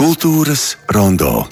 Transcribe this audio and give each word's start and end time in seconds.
Kultūras 0.00 0.78
rondo. 0.88 1.44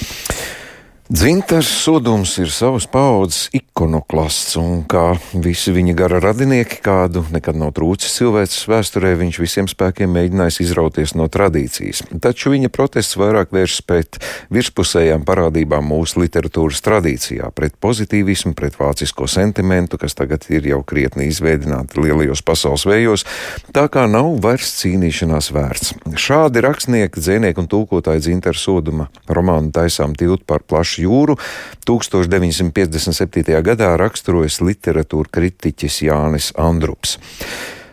Dzintars 1.08 1.68
Sodums 1.80 2.34
ir 2.36 2.50
savas 2.52 2.84
paudzes 2.84 3.46
ikonoklasts, 3.56 4.58
un 4.60 4.82
kā 4.84 5.14
visi 5.40 5.72
viņa 5.72 5.94
gara 5.96 6.18
radinieki, 6.20 6.82
kādu 6.84 7.22
nekad 7.32 7.56
nav 7.56 7.70
trūcis 7.78 8.12
cilvēces 8.18 8.66
vēsturē, 8.68 9.14
viņš 9.16 9.38
visiem 9.40 9.70
spēkiem 9.72 10.12
mēģinājis 10.12 10.58
izrauties 10.66 11.14
no 11.16 11.24
tradīcijas. 11.32 12.02
Taču 12.20 12.52
viņa 12.52 12.68
protests 12.68 13.16
vairāk 13.16 13.54
vēršas 13.56 13.86
pret 13.88 14.18
virspusējām 14.52 15.24
parādībām 15.24 15.88
mūsu 15.88 16.20
literatūras 16.26 16.84
tradīcijā, 16.84 17.48
pret 17.56 17.78
pozitīvismu, 17.80 18.52
pret 18.52 18.76
vācisko 18.76 19.30
sentimentu, 19.32 19.96
kas 19.96 20.12
tagad 20.12 20.44
ir 20.52 20.68
jau 20.68 20.82
krietni 20.84 21.30
izveidināti 21.32 22.04
lielajos 22.04 22.44
pasaules 22.44 22.84
vējos, 22.84 23.24
tā 23.72 23.86
kā 23.88 24.04
nav 24.12 24.34
vairs 24.44 24.74
cīnīšanās 24.82 25.50
vērts. 25.56 25.96
Šādi 26.20 26.66
rakstnieki, 26.68 27.16
dzēnieki 27.16 27.64
un 27.64 27.72
tūkotāji 27.72 28.26
Dzintars 28.28 28.68
Soduma 28.68 29.08
romānu 29.24 29.72
taisām 29.72 30.12
tiltu 30.12 30.44
par 30.44 30.68
plašu 30.68 30.97
jūru 31.02 31.38
1957. 31.88 33.56
gadā 33.64 33.94
raksturojas 34.00 34.60
literatūra 34.64 35.32
kritiķis 35.38 36.02
Jānis 36.08 36.52
Andrups. 36.58 37.18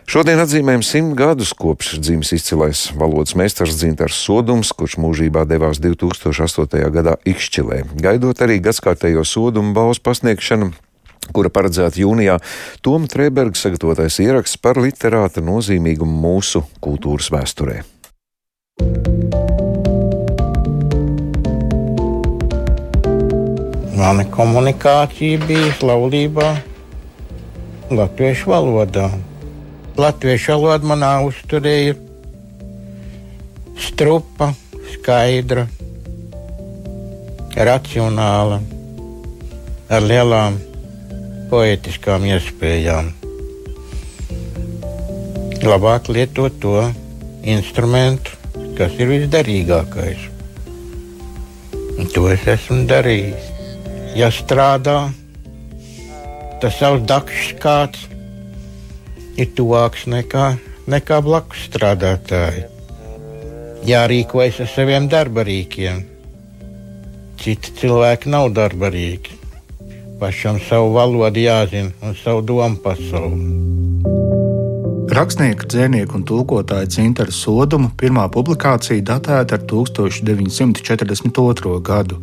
Šodien 0.06 0.38
atzīmējam 0.38 0.84
simt 0.86 1.16
gadus 1.18 1.50
kopš 1.58 1.96
dzimis 1.98 2.30
izcilais 2.36 2.84
valodas 2.94 3.34
meistars 3.34 3.74
Dzintars 3.74 4.20
Sodums, 4.22 4.70
kurš 4.70 5.00
mūžībā 5.02 5.42
devās 5.50 5.80
2008. 5.82 6.78
gadā 6.94 7.16
Ikšķilē, 7.26 7.80
gaidot 8.04 8.42
arī 8.46 8.60
gadskārtējo 8.62 9.26
sodumu 9.26 9.74
balvas 9.74 9.98
pasniegšanu 9.98 10.70
kura 11.34 11.50
paredzēta 11.50 11.98
jūnijā, 11.98 12.38
Toma 12.86 13.10
Trēberga 13.10 13.58
sagatavotais 13.58 14.20
ieraksts 14.22 14.62
par 14.62 14.78
literāta 14.78 15.42
nozīmīgumu 15.44 16.22
mūsu 16.22 16.62
kultūras 16.78 17.32
vēsturē. 17.34 17.82
Mana 23.96 24.26
komunikācija 24.28 25.38
bija 25.48 25.70
laulībā 25.88 26.50
latviešu 27.96 28.50
valodā. 28.52 29.06
Latviešu 29.96 30.52
valoda 30.52 30.90
manā 30.90 31.12
uzturē 31.24 31.72
ir 31.86 32.02
strupa, 33.80 34.50
skaidra, 34.92 35.64
racionāla, 37.70 38.60
ar 39.88 40.06
lielām 40.12 40.60
poetiskām 41.48 42.28
iespējām. 42.34 43.10
Labāk 45.64 46.12
lietot 46.12 46.60
to 46.60 46.76
instrumentu, 47.56 48.36
kas 48.76 49.00
ir 49.00 49.14
visderīgākais. 49.16 50.30
Un 51.96 52.12
to 52.12 52.28
es 52.28 52.44
esmu 52.58 52.84
darījis 52.92 53.55
ja 54.16 54.30
strādā, 54.32 55.10
tas 56.62 56.78
savs 56.80 57.02
dakšs 57.08 57.48
kāds 57.60 58.06
ir 59.36 59.48
tuvāks 59.56 60.06
nekā, 60.08 60.46
nekā 60.88 61.20
blakus 61.24 61.66
strādātāji. 61.68 62.64
Jārīkojas 63.86 64.60
ar 64.64 64.68
saviem 64.72 65.08
darbarīkiem. 65.12 65.96
Citi 67.42 67.68
cilvēki 67.82 68.26
nav 68.32 68.44
darbarīgi. 68.56 69.30
Pašam 70.16 70.56
savu 70.64 70.88
valodu 70.96 71.40
jāzina 71.44 71.92
un 72.00 72.16
savu 72.16 72.40
domu 72.48 72.76
pasauli. 72.82 73.38
Rakstnieka, 75.12 75.64
dzēnieka 75.70 76.12
un 76.18 76.24
tulkotāja 76.26 76.88
Cintara 76.96 77.32
Soduma 77.32 77.88
pirmā 78.00 78.24
publikācija 78.32 79.04
datēta 79.12 79.52
ar 79.60 79.64
1942. 79.68 81.80
gadu. 81.84 82.16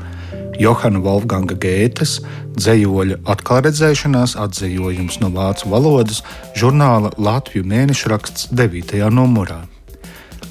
Johana 0.61 1.01
Wolfganga 1.01 1.55
Gētes 1.57 2.19
dzējoļa 2.57 3.19
atklāsmēšanās 3.33 4.35
atzējojums 4.43 5.19
no 5.23 5.31
vācu 5.33 5.71
valodas 5.71 6.21
žurnāla 6.59 7.13
Latviju 7.17 7.65
mēnešraksts 7.69 8.51
9. 8.53 8.99
numurā. 9.13 9.63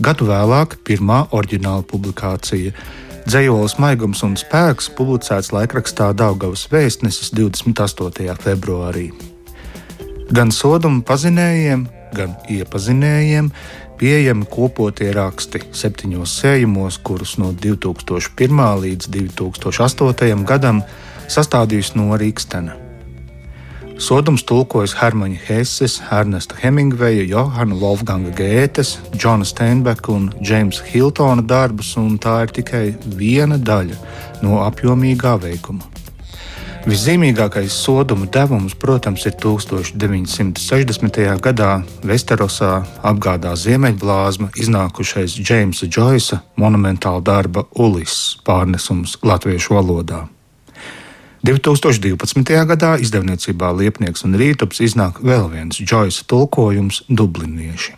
Gadu 0.02 0.26
vēlāk 0.30 0.80
pirmā 0.88 1.26
oriģināla 1.30 1.86
publikācija 1.86 2.72
Dzējolis 3.22 3.76
Maigums 3.78 4.24
un 4.26 4.34
Spēks 4.34 4.88
publicēts 4.98 5.52
laikrakstā 5.54 6.10
Daugavas 6.18 6.64
vēstnesis 6.72 7.30
28. 7.38 8.34
februārī. 8.42 9.12
Gan 10.34 10.50
sodumu 10.50 11.04
pazinējiem, 11.06 11.86
gan 12.16 12.36
iepazinējiem 12.52 13.50
pieejami 14.02 14.48
kopotie 14.50 15.12
raksti 15.14 15.60
septiņos 15.78 16.38
sējumos, 16.40 16.98
kurus 17.06 17.36
no 17.38 17.52
2001. 17.54 18.62
līdz 18.84 19.10
2008. 19.14 20.46
gadam 20.48 20.82
sastādījusi 21.30 22.00
no 22.00 22.16
Rīgstena. 22.18 22.78
Sodums 24.02 24.42
tulkojas 24.48 24.96
Hermaņa 24.98 25.38
Hesses, 25.46 26.00
Ernesta 26.10 26.56
Hemingveja, 26.58 27.22
Johana 27.28 27.76
Wolfganga 27.78 28.32
Gētes, 28.34 28.96
Džona 29.14 29.46
Steinbeka 29.46 30.10
un 30.10 30.32
Džeimsa 30.42 30.88
Hiltona 30.90 31.44
darbus, 31.46 31.94
un 32.00 32.18
tā 32.18 32.40
ir 32.42 32.56
tikai 32.58 32.84
viena 33.20 33.60
daļa 33.60 34.00
no 34.42 34.64
apjomīgā 34.66 35.36
veikuma. 35.44 35.91
Viszīmīgākais 36.82 37.70
soduma 37.78 38.26
devums, 38.26 38.72
protams, 38.74 39.22
ir 39.28 39.36
1960. 39.38 41.18
gadā 41.38 41.68
Vesterosā 42.02 42.80
apgādā 43.06 43.52
Ziemeļblāzma 43.54 44.48
iznākušais 44.58 45.36
Džeimsa 45.38 45.86
Džoisa 45.86 46.40
monumentāla 46.58 47.22
darba 47.22 47.62
Ulis 47.78 48.16
pārnesums 48.42 49.14
latviešu 49.22 49.76
valodā. 49.76 50.24
2012. 51.46 52.50
gadā 52.72 52.96
izdevniecībā 52.98 53.70
Liepnieks 53.78 54.26
un 54.26 54.34
Rītups 54.42 54.82
iznāk 54.82 55.22
vēl 55.22 55.46
viens 55.54 55.78
Džoisa 55.78 56.26
tulkojums 56.26 57.04
Dublinieši. 57.06 57.94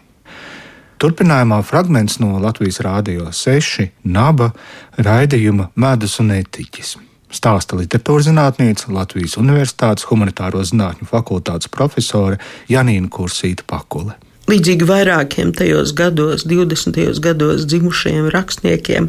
Turpinājumā 1.01 1.63
fragments 1.65 2.21
no 2.21 2.37
Latvijas 2.37 2.85
Rādio 2.85 3.33
6 3.33 3.89
naba 4.05 4.53
raidījuma 5.01 5.73
Mēdus 5.73 6.21
un 6.21 6.37
etiķis 6.37 6.97
stāsta 7.35 7.79
literatūras 7.79 8.29
zinātnīca, 8.29 8.93
Latvijas 8.95 9.39
Universitātes 9.41 10.07
humanitāro 10.11 10.63
zinātņu 10.65 11.09
fakultātes 11.11 11.71
profesore 11.73 12.41
Janīna 12.71 13.11
Kursīta 13.13 13.67
Pakule. 13.67 14.15
Līdzīgi 14.45 14.85
vairākiem 14.85 15.55
tajos 15.57 15.95
gados, 15.97 16.43
20. 16.45 16.99
gados 17.25 17.65
dzimušajiem 17.65 18.27
rakstniekiem, 18.35 19.07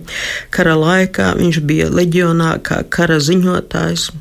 kara 0.56 0.78
laikā 0.80 1.34
viņš 1.36 1.60
bija 1.68 1.90
leģionā 1.92 2.54
kā 2.64 2.80
kara 2.88 3.18
ziņotājs, 3.20 4.14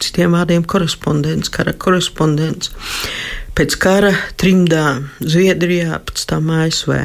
citiem 0.00 0.32
vārdiem 0.38 0.64
korespondents, 0.64 1.52
kara 1.52 1.74
korespondents. 1.76 2.72
Pēc 3.54 3.76
kara 3.78 4.14
trimdā 4.40 5.02
Zviedrijā, 5.20 6.00
pēc 6.08 6.24
tam 6.32 6.48
ASV. 6.56 7.04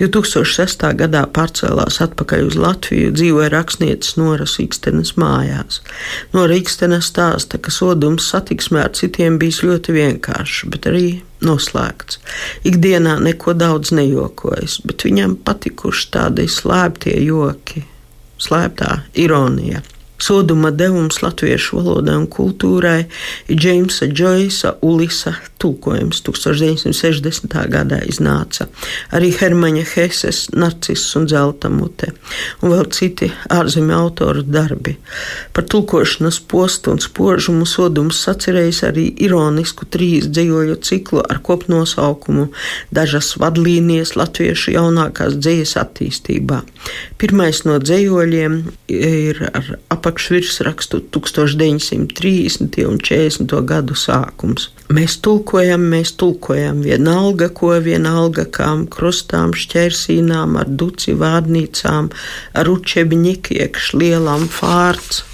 2006. 0.00 0.84
gadā 1.00 1.24
pārcēlās 1.32 2.00
atpakaļ 2.04 2.46
uz 2.50 2.58
Latviju, 2.60 3.12
dzīvoja 3.16 3.50
rakstnieces 3.54 4.16
Noras 4.20 4.58
Ikstenes 4.62 5.14
mājās. 5.20 5.80
Nora 6.36 6.58
Ikstene 6.58 7.00
stāsta, 7.04 7.58
ka 7.58 7.72
sodums 7.74 8.28
satiksmē 8.32 8.84
ar 8.86 8.94
citiem 8.98 9.40
bijis 9.40 9.62
ļoti 9.66 9.96
vienkāršs, 9.96 10.68
bet 10.72 10.88
arī 10.90 11.08
noslēgts. 11.44 12.20
Ikdienā 12.68 13.18
neko 13.24 13.56
daudz 13.56 13.92
nejokojas, 13.96 14.80
bet 14.86 15.04
viņam 15.06 15.36
patikuši 15.46 16.08
tādi 16.14 16.48
slēptie 16.50 17.18
joki, 17.24 17.84
slēptā 18.42 19.02
ironija. 19.14 19.82
Soduma 20.18 20.70
devums 20.72 21.18
latviešu 21.20 21.76
valodai 21.76 22.14
un 22.16 22.24
kultūrai 22.32 23.02
ir 23.52 23.58
Džeimsa 23.60 24.08
Džoisa 24.08 24.78
Ulisa 24.80 25.34
tulkojums 25.62 26.20
1960. 26.26 27.56
gadā 27.72 28.00
iznāca. 28.08 28.68
Arī 29.16 29.32
Hermaņa 29.36 29.84
Heses, 29.94 30.46
Narcis 30.52 31.04
un 31.18 31.28
Zelta 31.30 31.70
mute, 31.72 32.12
un 32.62 32.74
vēl 32.74 32.88
citi 32.94 33.30
ārzemju 33.52 33.96
autoru 33.96 34.44
darbi. 34.44 34.96
Par 35.56 35.64
tulkošanas 35.64 36.40
postu 36.48 36.92
un 36.94 37.02
spožumu 37.02 37.66
sodums 37.68 38.20
sacerējis 38.26 38.82
arī 38.90 39.06
ironisku 39.26 39.88
trīs 39.90 40.28
dzējoļu 40.30 40.78
ciklu 40.84 41.24
ar 41.24 41.40
kopnosaukumu 41.44 42.48
Dažas 42.94 43.32
vadlīnijas 43.40 44.14
latviešu 44.16 44.74
jaunākās 44.76 45.36
dzējas 45.40 45.76
attīstībā. 45.82 46.62
Pirmais 47.20 47.62
no 47.66 47.78
dzējoļiem 47.82 48.58
ir 48.92 49.42
ar 49.50 49.72
apakšvirsrakstu 49.94 51.02
1930. 51.16 52.82
un 52.86 53.00
40. 53.02 53.56
gadu 53.66 53.96
sākums. 53.98 54.70
Mēs 54.86 55.16
tulkojam, 55.18 55.82
mēs 55.90 56.12
tulkojam. 56.14 56.84
Vienalga, 56.86 57.48
ko 57.50 57.72
vienalga 57.82 58.44
kām 58.54 58.84
krustām, 58.86 59.50
šķērsīnām, 59.58 60.54
ar 60.60 60.70
duci 60.70 61.16
vārnīcām, 61.18 62.12
ar 62.54 62.70
učebņiku 62.70 63.56
iekš 63.58 63.88
lielām 63.98 64.46
fārts, 64.46 65.24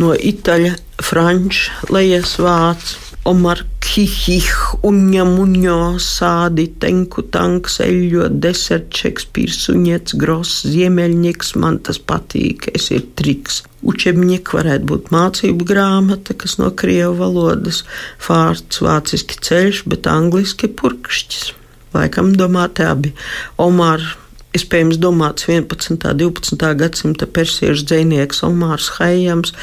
no 0.00 0.10
itaļa, 0.14 0.74
franču, 1.06 1.70
lejas 1.94 2.34
vācu 2.42 2.98
Omar 3.30 3.62
Kihih, 3.90 4.46
Uņa 4.86 5.24
Muņo, 5.26 5.96
Sādi, 5.98 6.68
Tenku 6.78 7.24
Tanks, 7.34 7.80
Eļo, 7.82 8.28
Desert, 8.30 8.92
Šekspīrs, 8.94 9.56
Suņets, 9.64 10.14
Gross, 10.20 10.60
Ziemeļnieks, 10.70 11.56
man 11.58 11.80
tas 11.82 11.98
patīk, 11.98 12.68
es 12.70 12.86
ir 12.94 13.08
triks. 13.18 13.64
Učebņik 13.82 14.52
varētu 14.54 14.86
būt 14.92 15.10
mācību 15.10 15.66
grāmata, 15.72 16.38
kas 16.38 16.54
no 16.62 16.70
krievu 16.70 17.16
valodas, 17.18 17.82
fārts 18.22 18.78
vāciski 18.86 19.40
ceļš, 19.48 19.82
bet 19.90 20.06
angliski 20.06 20.70
purkšķis. 20.70 21.50
Laikam 21.98 22.30
domāti 22.38 22.86
abi. 22.86 23.10
Omar 23.58 24.06
Iespējams, 24.54 24.98
domāts 24.98 25.46
11. 25.46 25.92
un 25.94 25.98
12. 26.18 26.70
gadsimta 26.78 27.26
persiešu 27.26 27.84
dzinieks 27.86 28.42
Omārs 28.46 28.88
Haijams, 28.96 29.54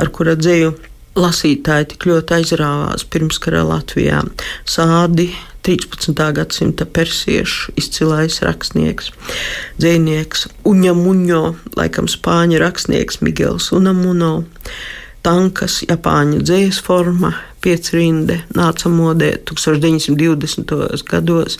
ar 0.00 0.12
kura 0.16 0.36
dzēju 0.36 0.72
lasītāji 1.20 1.92
tik 1.92 2.08
ļoti 2.10 2.36
aizrāvās 2.40 3.06
pirmskara 3.12 3.62
Latvijā. 3.68 4.22
Sādi 4.68 5.30
13. 5.66 6.14
gadsimta 6.36 6.86
persiešu 6.88 7.74
izcilais 7.80 8.40
rakstnieks, 8.44 9.10
dzinieks 9.80 10.46
Uņamuņo, 10.68 11.42
laikam 11.76 12.08
spāņu 12.08 12.62
rakstnieks 12.62 13.20
Miguels 13.24 13.68
Unamuno 13.76 14.32
tankas, 15.26 15.80
Japāņu 15.88 16.40
dzīslu 16.44 16.84
forma, 16.86 17.32
piecrinde 17.60 18.38
nāca 18.56 18.88
modē 18.92 19.34
1920. 19.48 21.04
gados, 21.10 21.58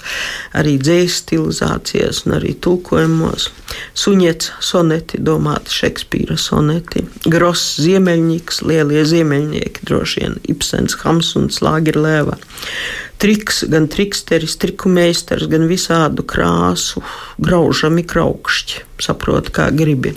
arī 0.57 0.77
dzīslu 0.81 1.17
stilizācijas 1.21 2.25
un 2.27 2.39
arī 2.39 2.55
tulkojumos. 2.65 3.51
Suņets 3.99 4.53
soneti, 4.65 5.21
domāti 5.21 5.75
Šekspīra 5.77 6.39
soneti, 6.41 7.05
Gross 7.29 7.77
ziemeļnieks, 7.85 8.63
lielie 8.67 9.05
ziemeļnieki, 9.07 9.87
droši 9.89 10.25
vien 10.25 10.41
Ibsens, 10.51 10.97
Hamsuns, 11.05 11.61
Lāgerlēva. 11.65 12.39
Triks, 13.21 13.67
gan 13.69 13.85
triksteris, 13.93 14.57
triku 14.57 14.89
meistars, 14.89 15.45
gan 15.53 15.67
visādu 15.69 16.25
krāsu, 16.25 17.03
graužami 17.37 18.07
kraukšķi, 18.09 18.85
saprot, 19.05 19.53
kā 19.53 19.69
gribi. 19.77 20.15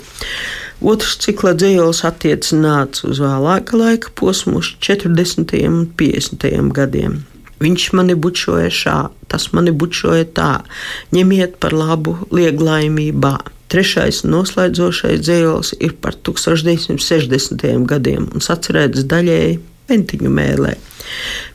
Otrs 0.84 1.14
cikla 1.24 1.54
dzīslis 1.56 2.02
attiecināts 2.04 3.06
uz 3.08 3.16
vēlāka 3.22 3.78
laika 3.80 4.10
posmu, 4.20 4.60
40. 4.84 5.54
un 5.64 5.86
50. 5.96 6.44
gadiem. 6.76 7.22
Viņš 7.64 7.86
mani 7.96 8.16
bučoja 8.18 8.68
šā, 8.68 8.96
tas 9.32 9.46
mani 9.56 9.72
bučoja 9.72 10.26
tā, 10.36 10.50
ņemiet 11.16 11.56
par 11.62 11.72
labu 11.72 12.18
lieglaimībā. 12.36 13.38
Trešais 13.72 14.26
noslēdzošais 14.28 15.22
dzīslis 15.24 15.72
ir 15.80 15.96
par 16.04 16.18
1960. 16.20 17.64
gadiem 17.88 18.28
un 18.28 18.44
sacerēts 18.44 19.06
daļēji 19.08 19.56
ventiņu 19.90 20.32
mēlē. 20.32 20.74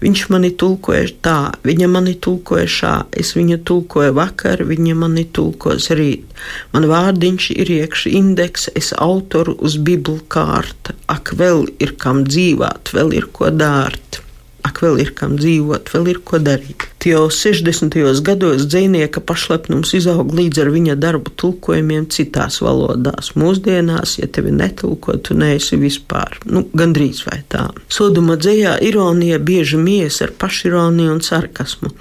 Viņš 0.03 0.23
mani 0.31 0.51
tulkoja 0.61 1.07
tā, 1.25 1.37
viņa 1.65 1.89
mani 1.91 2.13
tulkoja 2.21 2.67
šā, 2.69 2.93
es 3.21 3.33
viņu 3.35 3.59
tulkoju 3.65 4.13
vakar, 4.15 4.63
viņa 4.69 4.95
mani 4.95 5.25
tulkos 5.25 5.89
rīt. 5.97 6.25
Man 6.73 6.87
vārdiņš 6.91 7.49
ir 7.57 7.73
iekšā 7.79 8.13
indeks, 8.21 8.69
es 8.79 8.93
autoru 8.95 9.57
uz 9.59 9.79
biblu 9.81 10.19
kārta, 10.31 10.95
ak, 11.09 11.33
vēl 11.41 11.67
ir 11.81 11.97
kam 11.99 12.23
dzīvāt, 12.29 12.93
vēl 12.95 13.15
ir 13.19 13.31
ko 13.33 13.51
dārt 13.51 14.21
ak, 14.69 14.81
vēl 14.85 15.01
ir 15.03 15.11
kam 15.17 15.35
dzīvot, 15.39 15.89
vēl 15.93 16.13
ir 16.13 16.21
ko 16.25 16.39
darīt. 16.41 16.85
Jau 17.09 17.25
60. 17.31 17.95
gados 18.27 18.65
dzinieka 18.67 19.21
pašlepnums 19.23 19.93
izaug 19.97 20.33
līdz 20.35 20.61
ar 20.63 20.71
viņa 20.73 20.95
darbu 20.99 21.33
tulkojumiem 21.39 22.09
citās 22.11 22.59
valodās. 22.63 23.33
Mūsdienās, 23.39 24.17
ja 24.19 24.27
tevi 24.27 24.51
netulko, 24.53 25.15
tu 25.23 25.37
neesi 25.37 25.79
vispār, 25.79 26.37
nu, 26.51 26.65
gandrīz 26.75 27.23
vai 27.27 27.41
tā. 27.51 27.69
Soduma 27.89 28.37
dzējā 28.39 28.77
ironija 28.89 29.39
bieži 29.39 29.79
mies 29.79 30.19
ar 30.25 30.35
pašironiju 30.37 31.15
un 31.15 31.23
sarkasmu. 31.25 31.93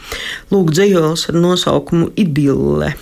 Lūk, 0.52 0.74
dzējos 0.74 1.28
ar 1.30 1.38
nosaukumu 1.38 2.10
Idille. 2.18 2.96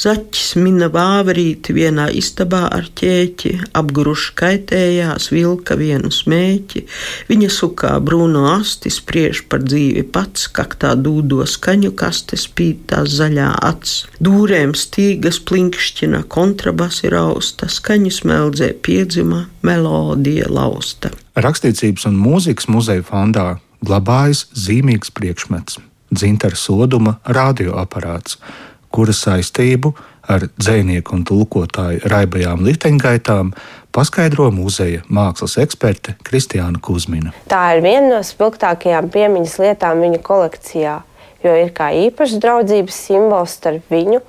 Zaķis 0.00 0.54
mina 0.56 0.88
vāverīti 0.88 1.74
vienā 1.76 2.06
istabā 2.16 2.62
ar 2.72 2.86
ķēķi, 2.96 3.50
apguruši 3.76 4.32
kaitējās, 4.38 5.28
vilka 5.34 5.76
vienu 5.76 6.08
smēķi, 6.14 6.82
viņa 7.28 7.50
sukā 7.52 7.92
brūno 8.00 8.46
asti 8.54 8.90
spriež 8.92 9.42
par 9.52 9.60
dzīvi 9.66 10.06
pats, 10.14 10.48
kaktā 10.56 10.94
dūdo 10.96 11.44
skaņu 11.44 11.92
kaste 12.00 12.38
spīd 12.40 12.86
tās 12.90 13.12
zaļā 13.18 13.50
acs. 13.70 13.96
Dūrēm 14.24 14.72
stīgas 14.78 15.42
plinkšķina, 15.50 16.24
kontrabasi 16.32 17.12
rausta, 17.12 17.68
skaņu 17.68 18.14
smeldzē 18.20 18.72
piedzima, 18.80 19.44
melodija 19.66 20.48
lausta. 20.48 21.12
Rakstīcības 21.36 22.08
un 22.08 22.16
mūzikas 22.20 22.70
muzeja 22.72 23.04
fondā 23.04 23.46
glabājas 23.84 24.46
zīmīgs 24.56 25.12
priekšmets- 25.12 25.78
dzintara 26.16 26.56
soduma 26.56 27.18
radioaparāts 27.24 28.40
kura 28.90 29.14
saistību 29.14 29.92
ar 30.30 30.46
dzinieku 30.58 31.16
un 31.16 31.24
tulkotāju 31.26 32.10
raibajām 32.10 32.62
liteņgaitām 32.66 33.52
paskaidro 33.94 34.50
muzeja 34.54 35.02
mākslas 35.10 35.56
eksperte 35.62 36.16
Kristiāna 36.26 36.82
Kusmina. 36.82 37.32
Tā 37.50 37.62
ir 37.76 37.84
viena 37.86 38.16
no 38.16 38.20
spilgtākajām 38.26 39.10
piemiņas 39.14 39.56
lietām 39.62 40.02
viņa 40.04 40.20
kolekcijā, 40.26 41.00
jo 41.44 41.56
ir 41.64 41.72
kā 41.74 41.90
īpašs 42.06 42.38
draudzības 42.42 43.00
simbols 43.08 43.56
starp 43.58 43.90
viņu 43.90 44.22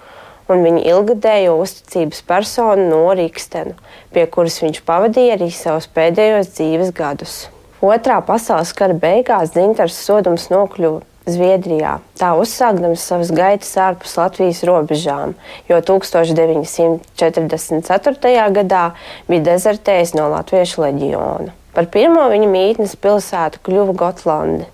un 0.51 0.65
viņa 0.65 0.81
ilgadējo 0.89 1.53
uzticības 1.61 2.25
personu 2.27 2.89
no 2.89 3.03
Rīgstenu, 3.15 3.77
pie 4.11 4.25
kuras 4.27 4.59
viņš 4.63 4.81
pavadīja 4.87 5.37
arī 5.37 5.51
savus 5.55 5.87
pēdējos 5.95 6.51
dzīves 6.57 6.91
gadus. 6.97 7.37
Otrā 7.81 8.19
pasaules 8.25 8.73
kara 8.77 8.93
beigās 8.93 9.55
Zintars 9.55 9.95
Sodums 9.97 10.49
nokļuva 10.51 11.01
Zviedrijā, 11.33 11.93
tā 12.19 12.29
uzsākdams 12.39 13.01
savas 13.07 13.29
gaitas 13.35 13.77
ārpus 13.79 14.17
Latvijas 14.19 14.59
robežām, 14.67 15.29
jo 15.69 15.77
1944. 15.87 18.49
gadā 18.57 18.85
bija 19.29 19.41
dezertējis 19.49 20.11
no 20.19 20.25
Latviešu 20.35 20.77
leģiona. 20.85 21.51
Par 21.71 21.85
pirmo 21.87 22.23
viņa 22.31 22.47
mītnes 22.51 22.93
pilsētu 22.99 23.59
kļuva 23.65 23.93
Gotlande, 23.99 24.65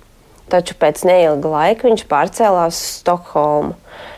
taču 0.50 0.74
pēc 0.81 0.98
neilga 1.06 1.48
laika 1.54 1.88
viņš 1.89 2.04
pārcēlās 2.09 2.75
uz 2.75 2.88
Stokholmu, 3.01 3.74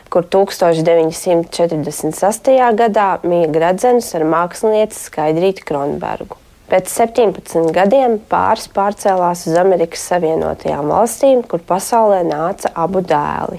kur 0.09 0.23
1946. 0.25 2.73
gadā 2.83 3.09
mīja 3.23 3.47
gradzenus 3.53 4.15
ar 4.17 4.23
mākslinieci 4.31 4.95
Skaidrīti 5.05 5.61
Kronbergu. 5.67 6.35
Pēc 6.69 6.91
17 6.93 7.71
gadiem 7.73 8.19
pāris 8.29 8.67
pārcēlās 8.69 9.47
uz 9.49 9.55
Amerikas 9.57 10.03
Savienotajām 10.11 10.91
valstīm, 10.93 11.41
kur 11.41 11.63
pasaulē 11.65 12.19
nāca 12.27 12.69
abu 12.77 13.01
dēli. 13.01 13.57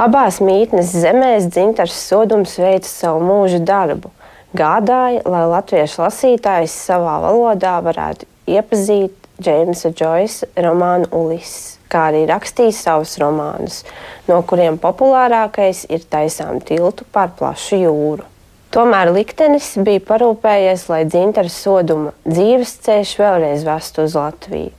Abās 0.00 0.42
mītnes 0.44 0.92
zemēs 0.92 1.48
dzintars 1.48 1.96
sodums 2.08 2.58
veica 2.60 2.88
savu 2.88 3.22
mūža 3.24 3.62
darbu, 3.64 4.10
gādāja, 4.56 5.22
lai 5.24 5.46
latviešu 5.48 6.02
lasītājs 6.04 6.74
savā 6.84 7.16
valodā 7.24 7.78
varētu 7.86 8.28
iepazīt 8.52 9.16
Džeimsa 9.40 9.94
Džoisa 9.96 10.50
romānu 10.60 11.08
Ulises, 11.16 11.78
kā 11.88 12.10
arī 12.10 12.26
rakstīt 12.28 12.76
savus 12.76 13.16
romānus, 13.22 13.86
no 14.28 14.42
kuriem 14.44 14.76
populārākais 14.82 15.86
ir 15.88 16.04
taisām 16.12 16.60
tiltu 16.60 17.08
pār 17.08 17.32
plašu 17.40 17.80
jūru. 17.86 18.28
Tomēr 18.70 19.08
liktenis 19.10 19.72
bija 19.82 19.98
parūpējies, 20.06 20.84
lai 20.92 21.00
dzintara 21.02 21.50
soduma 21.50 22.12
dzīves 22.22 22.76
ceļš 22.84 23.14
vēlreiz 23.18 23.64
vestu 23.66 24.04
uz 24.06 24.14
Latviju. 24.14 24.70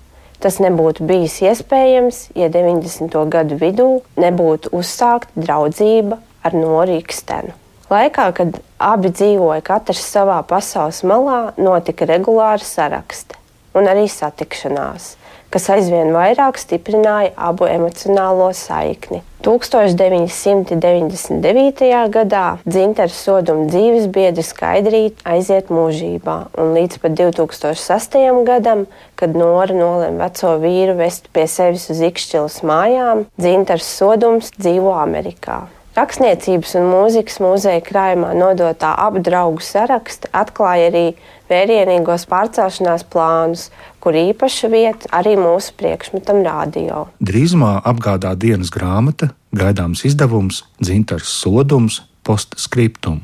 Tas 0.41 0.61
nebūtu 0.63 1.03
bijis 1.09 1.35
iespējams, 1.43 2.21
ja 2.39 2.47
90. 2.49 3.17
gadu 3.33 3.57
vidū 3.59 3.89
nebūtu 4.15 4.71
uzsākta 4.79 5.43
draudzība 5.43 6.21
ar 6.41 6.55
Norīkstenu. 6.55 7.51
Laikā, 7.91 8.29
kad 8.39 8.61
abi 8.79 9.11
dzīvoja 9.11 9.59
katrs 9.67 10.07
savā 10.07 10.39
pasaules 10.47 11.03
malā, 11.03 11.41
notika 11.59 12.07
regulāra 12.07 12.63
sarakste 12.63 13.35
un 13.75 13.91
arī 13.91 14.07
satikšanās 14.07 15.17
kas 15.51 15.67
aizvien 15.75 16.13
vairāk 16.15 16.55
stiprināja 16.61 17.33
abu 17.35 17.65
emocionālo 17.69 18.49
saikni. 18.55 19.19
1999. 19.41 21.81
gadā 22.13 22.57
dzintara 22.67 23.09
soduma 23.09 23.65
dzīves 23.71 24.05
biedri 24.13 24.43
Skaidrīt 24.45 25.17
aiziet 25.25 25.69
mūžībā, 25.73 26.53
un 26.61 26.73
līdz 26.77 27.01
pat 27.01 27.11
2006. 27.17 28.45
gadam, 28.45 28.85
kad 29.17 29.33
Nora 29.37 29.73
nolēma 29.73 30.27
veco 30.27 30.57
vīru 30.61 30.93
vest 31.01 31.29
pie 31.33 31.47
sevis 31.49 31.89
uz 31.89 31.99
Ikšķilas 32.11 32.61
mājām, 32.61 33.25
dzintars 33.41 33.85
sodums 33.97 34.53
dzīvo 34.59 34.93
Amerikā. 35.01 35.80
Rakstniecības 35.91 36.77
un 36.79 36.85
mūzikas 36.87 37.41
muzeja 37.43 37.81
krājumā 37.83 38.29
nodotā 38.37 38.93
abu 39.03 39.19
draugu 39.19 39.59
saraksta 39.59 40.29
atklāja 40.31 40.85
arī 40.87 41.03
vērienīgos 41.51 42.23
pārcelšanās 42.31 43.03
plānus, 43.11 43.65
kur 43.99 44.15
īpaša 44.15 44.69
vieta 44.71 45.11
arī 45.19 45.35
mūsu 45.35 45.75
priekšmetam 45.75 46.39
radio. 46.47 47.09
Drīzumā 47.19 47.73
apgādā 47.91 48.31
dienas 48.39 48.71
grāmata, 48.71 49.33
gaidāms 49.51 50.05
izdevums 50.07 50.63
Dzintars 50.79 51.35
Sodums 51.41 51.99
postscriptum, 52.23 53.19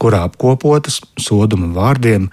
kurā 0.00 0.24
apkopotas 0.30 1.02
soduma 1.20 1.68
vārdiem 1.76 2.30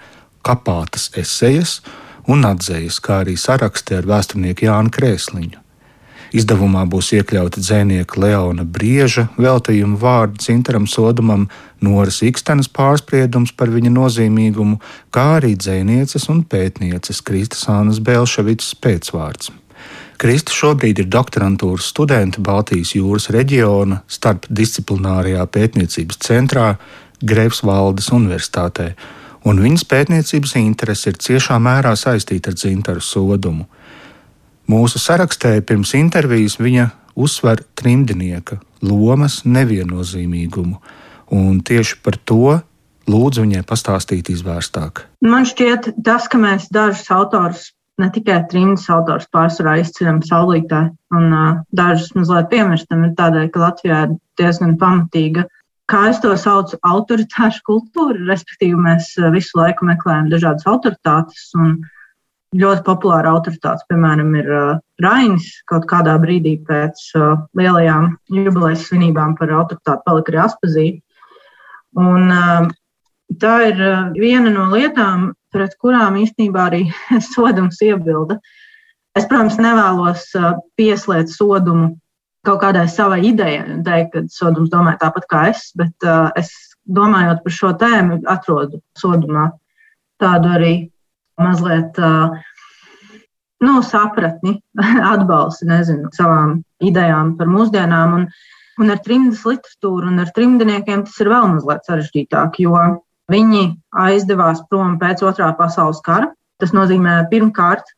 kapātas 0.48 1.10
esejas 1.12 1.82
un 2.24 2.48
atzējas, 2.48 3.02
kā 3.04 3.20
arī 3.26 3.36
saraksti 3.36 4.00
ar 4.00 4.08
vēsturnieku 4.08 4.64
Jānu 4.64 4.96
Krēsliņu. 4.96 5.67
Izdevumā 6.36 6.82
būs 6.90 7.12
iekļauti 7.16 7.62
dzēnieka 7.62 8.20
Leona 8.20 8.64
Brieža 8.68 9.28
veltījuma 9.40 9.96
vārdi 10.02 10.44
Cintaram 10.44 10.88
Sodumam, 10.90 11.46
Noras 11.80 12.20
Ikstenes 12.26 12.68
pārspriedums 12.68 13.54
par 13.56 13.72
viņa 13.72 13.92
nozīmīgumu, 13.94 14.80
kā 15.14 15.38
arī 15.38 15.54
dzēnieces 15.56 16.28
un 16.32 16.42
pētnieces 16.44 17.22
Kristas 17.24 17.64
Ānas 17.72 18.02
Belševicas 18.04 18.74
pēcvārds. 18.82 19.52
Krista 20.18 20.50
šobrīd 20.50 20.98
ir 20.98 21.06
doktorantūras 21.14 21.92
studente 21.92 22.42
Baltijas 22.42 22.96
jūras 22.96 23.28
reģiona 23.30 24.00
starpdisciplinārajā 24.10 25.44
pētniecības 25.54 26.18
centrā 26.26 26.72
Greifsvaldes 27.22 28.10
Universitātē, 28.14 28.88
un 29.46 29.62
viņas 29.62 29.86
pētniecības 29.88 30.56
interese 30.58 31.12
ir 31.12 31.20
ciešā 31.22 31.60
mērā 31.62 31.94
saistīta 31.96 32.50
ar 32.50 32.58
dzintaru 32.58 33.04
sodumu. 33.04 33.68
Mūsu 34.68 35.00
sarakstē 35.00 35.54
pirms 35.64 35.94
intervijas 35.96 36.58
viņa 36.60 36.90
uzsver 37.18 37.62
trimdinieka 37.78 38.58
lomas 38.84 39.40
neviennozīmīgumu, 39.48 40.76
un 41.34 41.62
tieši 41.64 41.96
par 42.04 42.18
to 42.28 42.58
lūdzu 43.08 43.46
viņai 43.46 43.64
pastāstīt 43.66 44.28
izvērstāk. 44.34 45.06
Man 45.24 45.48
šķiet, 45.48 45.94
tas, 46.04 46.28
ka 46.28 46.40
mēs 46.40 46.68
dažus 46.74 47.08
autorus, 47.14 47.62
ne 47.98 48.10
tikai 48.14 48.42
trimdus 48.50 48.84
autors 48.92 49.26
pārsvarā 49.32 49.78
izceļam 49.80 50.20
saulītē, 50.28 50.82
un 51.16 51.32
uh, 51.32 51.62
dažus 51.74 52.12
mazliet 52.14 52.52
piemirstam, 52.52 53.08
ir 53.08 53.16
tādēļ, 53.18 53.48
ka 53.54 53.64
Latvijā 53.64 54.02
ir 54.06 54.18
diezgan 54.38 54.76
pamatīga 54.78 55.48
kā 55.88 56.08
es 56.10 56.20
to 56.22 56.34
saucu, 56.36 56.78
autoritāšu 56.84 57.64
kultūra. 57.66 58.18
Respektīvi, 58.28 58.76
mēs 58.84 59.14
visu 59.34 59.58
laiku 59.58 59.88
meklējam 59.88 60.28
dažādas 60.32 60.68
autoritātes. 60.68 61.48
Un 61.56 61.78
ļoti 62.56 62.84
populāra 62.86 63.34
autoritāte, 63.34 63.84
piemēram, 63.90 64.32
ir 64.40 64.48
uh, 64.48 64.68
Rainis. 65.04 65.50
Kaut 65.68 65.84
kādā 65.90 66.14
brīdī 66.22 66.56
pēc 66.64 67.02
uh, 67.18 67.34
lielajām 67.58 68.14
jubilejas 68.32 68.86
svinībām 68.88 69.36
par 69.38 69.52
autoritāti 69.52 70.06
palika 70.06 70.32
arī 70.32 70.40
Aspazīte. 70.46 71.02
Un 71.98 72.32
uh, 72.32 72.70
tā 73.42 73.54
ir 73.68 73.82
uh, 73.84 74.08
viena 74.16 74.52
no 74.54 74.70
lietām, 74.72 75.32
pret 75.52 75.76
kurām 75.80 76.16
īstenībā 76.22 76.68
arī 76.70 76.82
sodums 77.32 77.80
iebilda. 77.84 78.38
Es, 79.16 79.26
protams, 79.26 79.58
nevēlos 79.60 80.28
uh, 80.38 80.54
pieslēgt 80.78 81.34
sodumu 81.34 81.96
kaut 82.46 82.62
kādai 82.62 82.86
savai 82.88 83.20
idejai 83.28 83.64
un 83.66 83.82
teikt, 83.84 84.14
ka 84.14 84.24
sodums 84.32 84.70
domā 84.72 84.94
tāpat 85.00 85.26
kā 85.28 85.48
es, 85.50 85.68
bet 85.76 86.06
uh, 86.06 86.30
es 86.38 86.52
domājot 86.88 87.42
par 87.44 87.52
šo 87.52 87.72
tēmu, 87.76 88.22
atrodu 88.30 88.80
sodumā 88.96 89.50
tādu 90.22 90.54
arī 90.56 90.72
mazliet 91.40 91.98
nu, 93.60 93.80
sapratni, 93.82 94.58
atbalstu, 95.14 95.66
nezinu, 95.68 96.12
savām 96.14 96.60
idejām 96.84 97.34
par 97.38 97.50
mūsdienām. 97.50 98.14
Un, 98.20 98.26
un 98.78 98.94
ar 98.94 99.02
trimdas 99.04 99.44
literatūru 99.48 100.10
un 100.12 100.22
ar 100.22 100.32
trimdiniekiem 100.34 101.04
tas 101.06 101.18
ir 101.22 101.32
vēl 101.32 101.52
mazliet 101.56 101.88
sarežģītāk, 101.88 102.60
jo 102.62 102.78
viņi 103.32 103.64
aizdevās 104.06 104.62
prom 104.70 104.96
pēc 105.00 105.24
otrā 105.26 105.50
pasaules 105.58 106.00
kara. 106.06 106.30
Tas 106.58 106.72
nozīmē, 106.74 107.20
pirmkārt, 107.30 107.90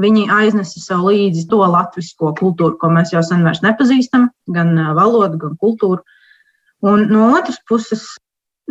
viņi 0.00 0.28
aiznesa 0.32 0.80
sev 0.80 1.08
līdzi 1.08 1.48
to 1.50 1.58
latviešu 1.60 2.32
kultūru, 2.38 2.76
ko 2.80 2.92
mēs 2.92 3.12
jau 3.12 3.24
sen 3.24 3.42
vairs 3.44 3.60
nepazīstam, 3.64 4.28
gan 4.54 4.76
valodu, 4.96 5.40
gan 5.40 5.58
kultūru. 5.60 6.00
Un 6.86 7.08
no 7.10 7.32
otras 7.34 7.58
puses, 7.68 8.04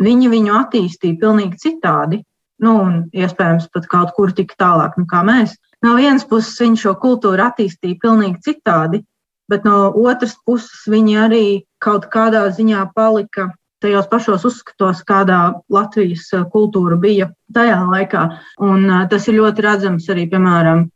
viņi 0.00 0.30
viņu 0.32 0.54
attīstīja 0.62 1.20
pilnīgi 1.20 1.60
citādi 1.60 2.22
nu, 2.64 2.74
un 2.84 2.98
iespējams 3.14 3.68
pat 3.74 3.86
kaut 3.90 4.14
kur 4.16 4.32
tik 4.34 4.54
tālāk 4.60 4.98
nekā 4.98 5.22
mēs. 5.26 5.54
No 5.84 5.94
vienas 5.98 6.26
puses 6.26 6.58
viņi 6.58 6.82
šo 6.82 6.96
kultūru 6.98 7.44
attīstīja 7.44 8.00
pilnīgi 8.02 8.42
citādi, 8.48 9.04
bet 9.48 9.64
no 9.64 9.88
otras 10.02 10.34
puses 10.46 10.84
viņi 10.90 11.16
arī 11.22 11.46
kaut 11.82 12.08
kādā 12.12 12.48
ziņā 12.54 12.88
palika 12.96 13.48
tajos 13.82 14.08
pašos 14.10 14.44
uzskatos, 14.48 15.04
kādā 15.06 15.40
Latvijas 15.70 16.26
kultūra 16.52 16.98
bija 16.98 17.30
tajā 17.54 17.78
laikā. 17.86 18.24
Un 18.66 18.88
tas 19.10 19.28
ir 19.30 19.38
ļoti 19.38 19.64
redzams 19.64 20.08
arī, 20.10 20.26
piemēram, 20.30 20.88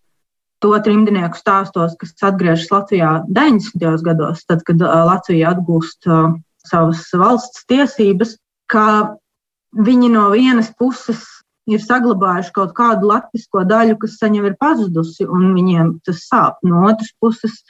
to 0.62 0.72
trimdnieku 0.82 1.38
stāstos, 1.38 1.94
kas 1.98 2.14
atgriežas 2.26 2.70
Latvijā 2.70 3.12
90. 3.30 4.02
gados, 4.06 4.44
tad, 4.46 4.62
kad 4.66 4.82
Latvija 4.82 5.54
atgūst 5.54 6.10
savas 6.66 7.06
valsts 7.18 7.66
tiesības, 7.70 8.36
ka 8.70 9.14
viņi 9.72 10.10
no 10.12 10.28
vienas 10.34 10.70
puses 10.78 11.22
ir 11.70 11.82
saglabājuši 11.82 12.52
kaut 12.56 12.74
kādu 12.76 13.10
latvisko 13.10 13.64
daļu, 13.68 13.96
kas 14.02 14.18
saņem 14.20 14.50
ir 14.50 14.58
pazudusi, 14.60 15.26
un 15.26 15.52
viņiem 15.56 15.96
tas 16.06 16.24
sāp. 16.26 16.58
No 16.66 16.84
otras 16.88 17.12
puses, 17.22 17.60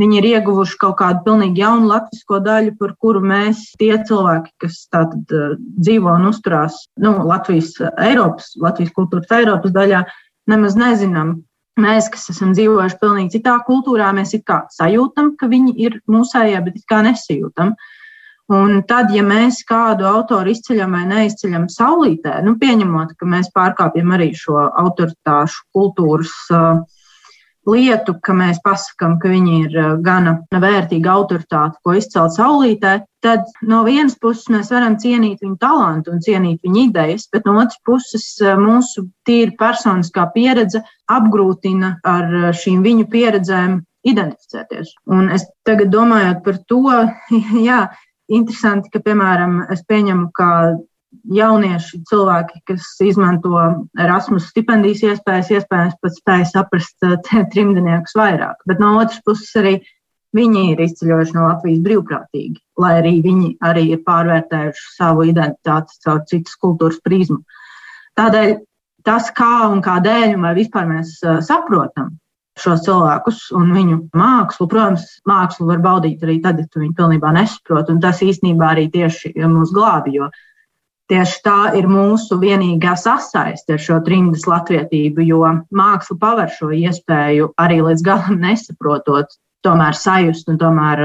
viņi 0.00 0.20
ir 0.20 0.28
ieguvuši 0.34 0.78
kaut 0.80 0.98
kādu 1.00 1.22
pilnīgi 1.26 1.62
jaunu 1.62 1.90
latvisko 1.90 2.40
daļu, 2.44 2.74
par 2.80 2.96
kuru 3.00 3.22
mēs, 3.24 3.68
tie 3.80 3.94
cilvēki, 3.96 4.52
kas 4.64 4.82
tātad 4.92 5.36
uh, 5.36 5.54
dzīvo 5.80 6.16
un 6.16 6.30
uzturās 6.32 6.82
nu, 7.00 7.14
Latvijas, 7.28 7.76
Eiropas, 7.96 8.52
Latvijas 8.60 8.92
kultūras 8.96 9.38
Eiropas 9.40 9.76
daļā, 9.76 10.04
nemaz 10.50 10.76
nezinām. 10.80 11.38
Mēs, 11.80 12.10
kas 12.12 12.26
esam 12.32 12.50
dzīvojuši 12.52 12.98
pilnīgi 13.00 13.38
citā 13.38 13.54
kultūrā, 13.64 14.10
mēs 14.12 14.34
it 14.36 14.42
kā 14.44 14.66
sajūtam, 14.74 15.36
ka 15.40 15.48
viņi 15.48 15.72
ir 15.80 16.00
mūsējie, 16.10 16.58
bet 16.66 16.76
it 16.76 16.84
kā 16.90 17.00
nesajūtam. 17.06 17.72
Uh, 17.72 17.99
Un 18.50 18.80
tad, 18.82 19.12
ja 19.14 19.22
mēs 19.22 19.60
kādu 19.62 20.08
autoru 20.10 20.50
izceļam 20.50 20.96
vai 20.96 21.04
neizceļam 21.06 21.68
saulītē, 21.70 22.40
nu, 22.42 22.56
pieņemot, 22.58 23.12
ka 23.18 23.28
mēs 23.30 23.52
pārkāpjam 23.54 24.16
arī 24.16 24.32
šo 24.34 24.56
autoritāšu 24.66 25.68
kultūras 25.76 26.32
uh, 26.50 26.80
lietu, 27.70 28.16
ka 28.26 28.34
mēs 28.34 28.58
pasakām, 28.64 29.20
ka 29.22 29.30
viņi 29.30 29.54
ir 29.68 29.76
uh, 29.78 29.92
gana 30.02 30.32
vērtīga 30.50 31.12
autoritāte, 31.12 31.78
ko 31.84 31.94
izcelt 31.94 32.34
saulītē, 32.34 32.96
tad 33.22 33.46
no 33.70 33.84
vienas 33.86 34.18
puses 34.18 34.50
mēs 34.50 34.72
varam 34.74 34.98
cienīt 34.98 35.44
viņu 35.44 35.54
talantu 35.62 36.16
un 36.16 36.24
cienīt 36.24 36.66
viņa 36.66 36.84
idejas, 36.88 37.28
bet 37.30 37.46
no 37.46 37.54
otras 37.62 37.78
puses 37.86 38.26
uh, 38.42 38.58
mūsu 38.58 39.06
tīri 39.30 39.54
personiskā 39.62 40.26
pieredze 40.34 40.82
apgrūtina 41.06 42.00
ar 42.02 42.36
uh, 42.42 42.50
šīm 42.50 42.82
viņu 42.82 43.06
pieredzēm 43.14 43.78
identificēties. 44.10 44.94
Un 45.12 45.28
es 45.34 45.46
tagad 45.68 45.94
domājot 45.94 46.42
par 46.42 46.62
to, 46.66 46.82
jā, 47.70 47.84
interesanti, 48.30 48.90
ka, 48.92 49.02
piemēram, 49.04 49.60
es 49.74 49.82
pieņemu, 49.88 50.30
ka 50.36 50.50
jaunieši, 51.34 52.02
cilvēki, 52.08 52.60
kas 52.70 52.86
izmanto 53.04 53.54
Erasmus 53.98 54.48
stipendijas 54.52 55.02
iespējas, 55.08 55.50
iespējams 55.58 55.96
pat 56.02 56.18
spēj 56.18 56.44
saprast 56.52 57.06
eh, 57.06 57.16
trimdniekus 57.52 58.14
vairāk. 58.18 58.62
Bet 58.70 58.82
no 58.82 58.94
otras 59.00 59.20
puses 59.26 59.50
arī 59.58 59.74
viņi 60.36 60.64
ir 60.72 60.84
izceļojuši 60.86 61.36
no 61.36 61.48
Latvijas 61.48 61.82
brīvprātīgi, 61.86 62.60
lai 62.78 62.92
arī 63.00 63.14
viņi 63.24 63.52
arī 63.66 63.88
ir 63.96 64.04
pārvērtējuši 64.06 64.88
savu 64.94 65.26
identitāti 65.26 65.98
caur 66.06 66.22
citas 66.30 66.58
kultūras 66.62 67.00
prizmu. 67.02 67.40
Tādēļ 68.18 68.54
tas, 69.06 69.30
kā 69.34 69.66
un 69.72 69.82
kādēļ, 69.82 70.36
vai 70.42 70.54
vispār 70.62 70.86
mēs 70.90 71.18
eh, 71.26 71.40
saprotam 71.46 72.19
šos 72.58 72.84
cilvēkus 72.86 73.42
un 73.56 73.72
viņu 73.74 73.98
mākslu. 74.16 74.66
Protams, 74.70 75.06
mākslu 75.28 75.68
var 75.70 75.82
baudīt 75.84 76.22
arī 76.26 76.40
tad, 76.44 76.60
ja 76.60 76.68
tu 76.70 76.82
viņu 76.82 76.96
pilnībā 76.98 77.32
nesaproti, 77.36 77.98
tas 78.02 78.22
īstenībā 78.26 78.72
arī 78.74 78.88
tieši 78.92 79.34
mūs 79.38 79.74
glābi, 79.76 80.18
jo 80.18 80.30
tieši 81.10 81.38
tā 81.46 81.58
ir 81.78 81.88
mūsu 81.90 82.38
vienīgā 82.40 82.94
sasaiste 82.98 83.74
ar 83.74 83.82
šo 83.82 83.98
trimdas 84.06 84.46
latvietību, 84.50 85.24
jo 85.26 85.42
māksla 85.74 86.18
paver 86.20 86.50
šo 86.54 86.70
iespēju 86.74 87.52
arī 87.60 87.80
līdz 87.86 88.04
galam 88.06 88.42
nesaprotot, 88.42 89.32
tomēr 89.66 89.96
sajust 89.96 90.50
un 90.50 90.60
tomēr, 90.60 91.02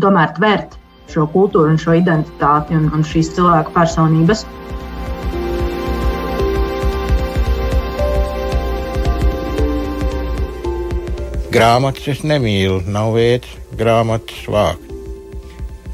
tomēr 0.00 0.32
tvert 0.38 0.78
šo 1.10 1.26
kultūru 1.34 1.74
un 1.74 1.80
šo 1.80 1.98
identitāti 1.98 2.76
un, 2.78 2.88
un 2.94 3.04
šīs 3.06 3.32
cilvēku 3.36 3.74
personības. 3.74 4.46
Grāmatas 11.50 12.04
es 12.06 12.20
nemīlu, 12.22 12.76
nav 12.86 13.16
vietas 13.16 13.50
grāmatas 13.74 14.44
vākt. 14.46 14.92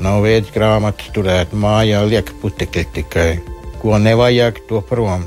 Nav 0.05 0.27
vietas 0.27 0.53
grāmatas 0.53 1.09
turēt 1.17 1.55
mājā, 1.57 2.03
liek 2.05 2.29
putekļi 2.43 2.83
tikai. 2.93 3.31
Ko 3.81 3.97
nevajag, 3.97 4.61
to 4.69 4.83
prom. 4.85 5.25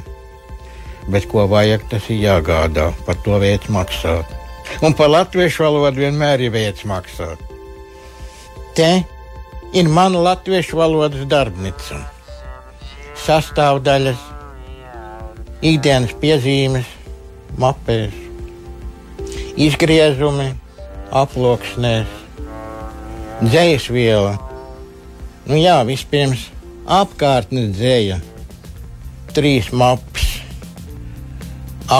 Bet 1.09 1.25
ko 1.31 1.47
vajag, 1.49 1.87
tas 1.89 2.11
ir 2.13 2.21
jāgādā, 2.27 2.91
par 3.07 3.17
to 3.25 3.41
vietas 3.41 3.73
maksāt. 3.73 4.37
Un 4.85 4.93
par 4.93 5.09
latviešu 5.09 5.65
valodu 5.65 6.05
vienmēr 6.05 6.45
ir 6.45 6.53
vietas 6.53 6.85
maksāt. 6.85 7.41
Te 8.77 8.91
ir 9.73 9.89
mana 9.89 10.21
latviešu 10.29 10.77
valodas 10.77 11.25
darbnīca. 11.25 12.03
Sastāvdaļas, 13.25 14.21
ikdienas 15.73 16.13
piezīmes, 16.21 16.97
mapēs 17.57 18.18
izgriezumi, 19.59 20.49
aploksnēs, 21.11 22.17
dzējas 23.43 23.89
viela. 23.93 24.33
Nu, 25.49 25.57
jā, 25.59 25.77
vispirms 25.87 26.47
apkārtnes 26.99 27.71
dzēja, 27.77 28.19
trīs 29.35 29.71
maps, 29.75 30.27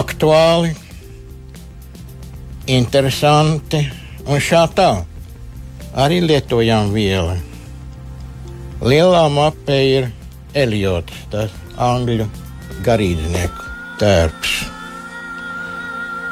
aktuāli, 0.00 0.74
interesanti 2.70 3.84
Un 4.28 4.38
šā 4.38 4.66
tā 4.76 4.88
arī 5.96 6.20
lietojām 6.22 6.92
vielu. 6.92 7.38
Lielā 8.84 9.22
mapē 9.32 9.78
ir 9.88 10.10
Eliots, 10.54 11.16
tas 11.32 11.54
angļu 11.80 12.28
garīdznieku 12.86 13.72
tērps. 13.98 14.52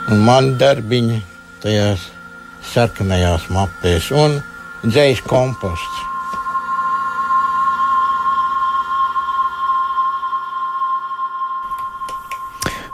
Un 0.08 0.22
man 0.24 0.54
darbiņi 0.56 1.18
tajās 1.60 2.06
sarkanajās 2.72 3.48
mapēs 3.52 4.08
un 4.16 4.38
dzējas 4.86 5.20
komposts. 5.28 6.04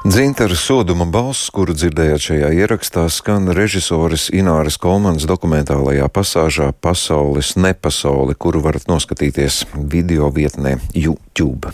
Dzintara 0.05 0.59
soduma 0.59 1.07
balss, 1.09 1.47
kuru 1.55 1.73
dzirdējāt 1.73 2.27
šajā 2.27 2.51
ierakstā, 2.59 3.07
skan 3.09 3.49
režisoras 3.57 4.27
Ināras 4.35 4.77
Kolmanas 4.77 5.25
dokumentālajā 5.31 6.11
pasāžā 6.13 6.69
Pasaules 6.77 7.55
nepasaule, 7.57 8.37
kuru 8.37 8.61
varat 8.67 8.85
noskatīties 8.91 9.63
video 9.79 10.29
vietnē 10.35 10.77
YouTube. 10.93 11.73